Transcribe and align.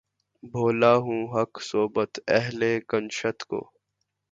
بھولا 0.43 0.93
ہوں 1.03 1.21
حقِ 1.33 1.53
صحبتِ 1.69 2.13
اہلِ 2.37 2.61
کنشت 2.89 3.39
کو 3.49 3.59